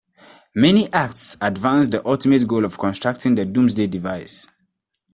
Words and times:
Many 0.55 0.91
Acts 0.91 1.37
advance 1.41 1.89
the 1.89 2.03
ultimate 2.07 2.47
goal 2.47 2.65
of 2.65 2.79
constructing 2.79 3.35
the 3.35 3.45
doomsday 3.45 3.85
device. 3.85 4.47